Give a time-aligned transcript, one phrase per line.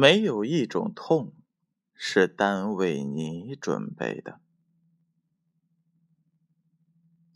[0.00, 1.34] 没有一种痛
[1.92, 4.40] 是单为你准备的。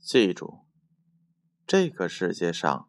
[0.00, 0.60] 记住，
[1.66, 2.88] 这个世界上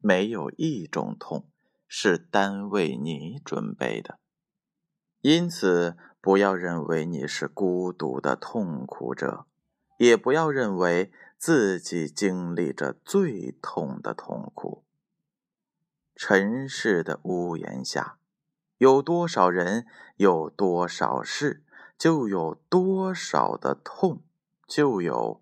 [0.00, 1.48] 没有一种痛
[1.88, 4.20] 是单为你准备的。
[5.22, 9.46] 因此，不要认为你是孤独的痛苦者，
[9.96, 14.84] 也不要认为自己经历着最痛的痛苦。
[16.14, 18.18] 尘世的屋檐下。
[18.78, 21.64] 有多少人，有多少事，
[21.96, 24.22] 就有多少的痛，
[24.66, 25.40] 就有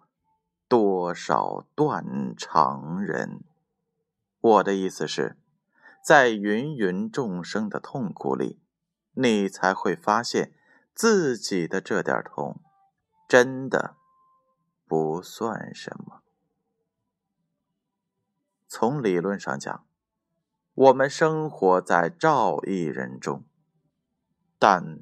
[0.69, 3.42] 多少断肠人。
[4.41, 5.37] 我的意思是，
[6.01, 8.61] 在芸芸众生的痛苦里，
[9.15, 10.55] 你才会发现
[10.95, 12.61] 自己的这点痛，
[13.28, 13.97] 真的
[14.87, 16.23] 不算什么。
[18.69, 19.84] 从理论上讲。
[20.74, 23.44] 我们生活在兆亿人中，
[24.58, 24.98] 但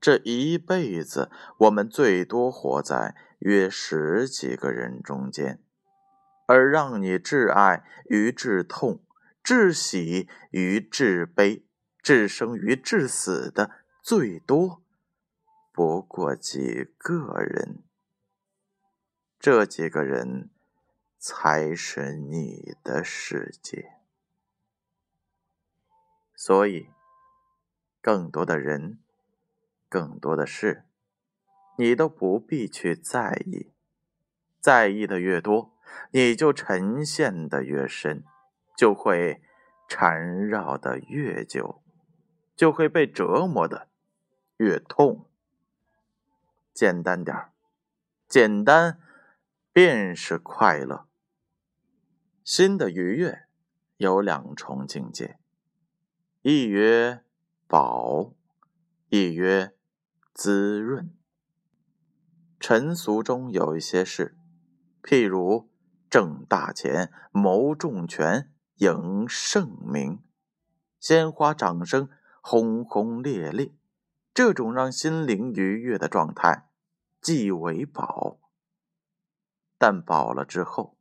[0.00, 5.62] 这一辈子，我们最多活在约十几个人中间，
[6.46, 9.04] 而让你挚爱与挚痛、
[9.42, 11.66] 至喜与至悲、
[12.02, 13.70] 至生与至死的，
[14.02, 14.82] 最多
[15.70, 17.82] 不过几个人。
[19.38, 20.48] 这几个人，
[21.18, 23.99] 才是你的世界。
[26.42, 26.88] 所以，
[28.00, 28.98] 更多的人，
[29.90, 30.86] 更多的事，
[31.76, 33.74] 你都不必去在意。
[34.58, 35.76] 在意的越多，
[36.12, 38.24] 你就沉陷的越深，
[38.74, 39.42] 就会
[39.86, 41.82] 缠绕的越久，
[42.56, 43.88] 就会被折磨的
[44.56, 45.28] 越痛。
[46.72, 47.36] 简单点，
[48.26, 48.98] 简单
[49.74, 51.06] 便是快乐。
[52.42, 53.42] 心的愉悦
[53.98, 55.36] 有两重境界。
[56.42, 57.22] 一曰
[57.68, 58.32] 饱，
[59.10, 59.74] 一曰
[60.32, 61.14] 滋润。
[62.58, 64.38] 尘俗中有一些事，
[65.02, 65.70] 譬如
[66.08, 70.22] 挣大钱、谋重权、赢盛名、
[70.98, 72.08] 鲜花、掌声、
[72.40, 73.74] 轰轰烈烈，
[74.32, 76.70] 这种让心灵愉悦的状态，
[77.20, 78.40] 即为饱。
[79.76, 80.96] 但饱了之后，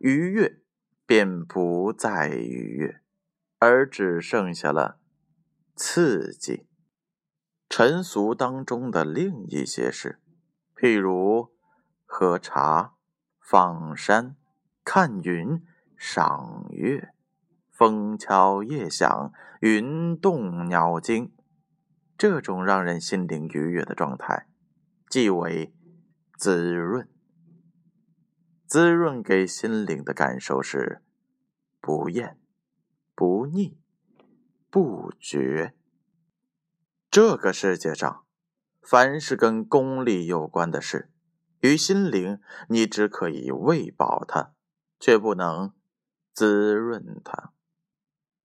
[0.00, 0.60] 愉悦
[1.06, 3.01] 便不再愉悦。
[3.64, 4.98] 而只剩下了
[5.76, 6.66] 刺激。
[7.68, 10.18] 尘俗当中的另一些事，
[10.74, 11.54] 譬如
[12.04, 12.94] 喝茶、
[13.38, 14.34] 访山、
[14.82, 15.64] 看云、
[15.96, 17.14] 赏月，
[17.70, 21.32] 风敲叶响，云动鸟惊，
[22.18, 24.48] 这种让人心灵愉悦的状态，
[25.08, 25.72] 即为
[26.36, 27.08] 滋润。
[28.66, 31.00] 滋润给心灵的感受是
[31.80, 32.41] 不厌。
[33.22, 33.78] 不腻，
[34.68, 35.74] 不绝。
[37.08, 38.24] 这个世界上，
[38.80, 41.08] 凡是跟功利有关的事，
[41.60, 44.54] 于心灵，你只可以喂饱它，
[44.98, 45.72] 却不能
[46.32, 47.52] 滋润它。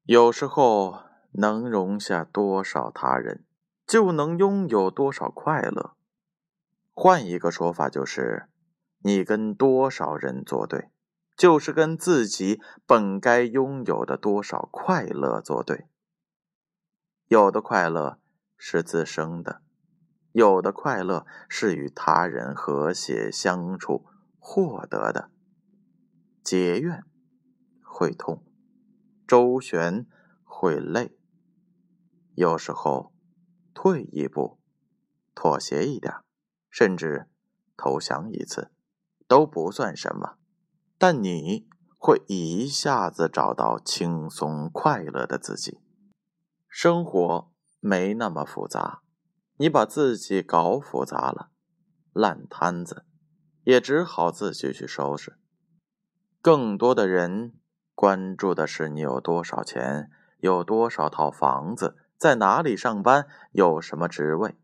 [0.04, 1.00] 有时候，
[1.32, 3.44] 能容下多少他人，
[3.88, 5.96] 就能拥有多少快乐。
[6.94, 8.48] 换一个说法，就是
[9.00, 10.92] 你跟多少人作对。
[11.38, 15.88] 就是跟自己本该拥有的多少快乐作对。
[17.28, 18.20] 有的快乐
[18.58, 19.62] 是自生的，
[20.32, 24.06] 有的快乐是与他人和谐相处
[24.40, 25.30] 获得的。
[26.44, 27.04] 结怨
[27.84, 28.44] 会痛，
[29.28, 30.08] 周旋
[30.44, 31.20] 会累，
[32.34, 33.14] 有时候
[33.76, 34.58] 退一步，
[35.36, 36.16] 妥协一点，
[36.72, 37.28] 甚至
[37.76, 38.72] 投降一次，
[39.28, 40.38] 都不算什么。
[40.98, 45.80] 但你会一下子找到轻松快乐的自己。
[46.68, 49.02] 生活没那么复杂，
[49.58, 51.50] 你把自己搞复杂了，
[52.14, 53.06] 烂摊子
[53.64, 55.38] 也只好自己去收拾。
[56.42, 57.54] 更多的人
[57.94, 60.10] 关注的是你有多少钱，
[60.40, 64.56] 有多少套房子，在哪里上班，有什么职位，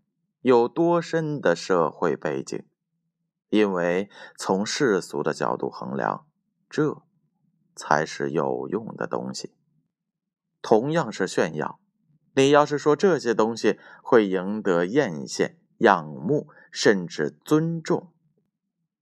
[0.41, 2.63] 有多深的社会背景。
[3.53, 6.25] 因为从世俗的角度衡量，
[6.67, 7.03] 这
[7.75, 9.53] 才是有用的东西。
[10.63, 11.79] 同样是炫耀，
[12.33, 18.11] 你要是说这些东西会赢得艳羡、仰慕，甚至尊重，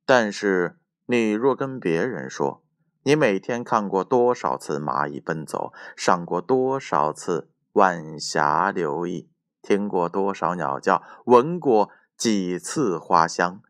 [0.05, 2.61] 但是你若跟别人说，
[3.03, 9.29] 你每天看过多少次蚂蚁奔走，上过多少次晚霞流溢，
[9.61, 13.61] 听过多少鸟叫，闻过几次花香。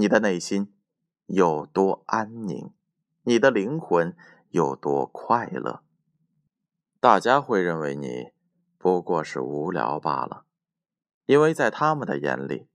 [0.00, 0.72] 你的内心
[1.26, 2.72] 有多安宁，
[3.24, 4.16] 你的灵魂
[4.48, 5.82] 有多快乐？
[6.98, 8.30] 大家会认为你
[8.78, 10.46] 不过是无聊罢了，
[11.26, 12.66] 因为在他们的眼里，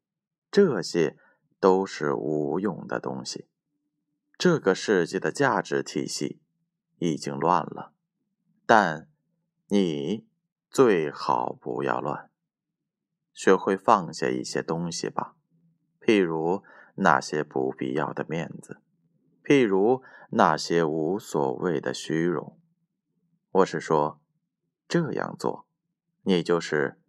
[0.52, 1.18] 这些
[1.60, 3.48] 都是无用的东西。
[4.38, 6.40] 这个世界的价值体系
[7.00, 7.94] 已经乱了，
[8.68, 9.10] 但
[9.70, 10.28] 你
[10.70, 12.30] 最好不要乱。
[13.34, 15.36] 学会放下一些东西吧，
[16.00, 16.64] 譬如
[16.96, 18.82] 那些不必要的面子，
[19.44, 22.60] 譬如那些无所谓的虚荣。
[23.52, 24.20] 我是说，
[24.88, 25.66] 这样做，
[26.24, 27.00] 你就是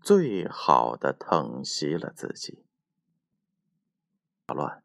[0.00, 2.64] 最好的疼惜了自己。
[4.46, 4.83] 乱。